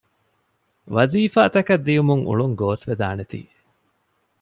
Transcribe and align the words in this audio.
ވަޒީފާތަކަށް 0.95 1.83
ދިއުމުން 1.87 2.23
އުޅުން 2.27 2.55
ގޯސްވެދާނެތީ 2.59 3.39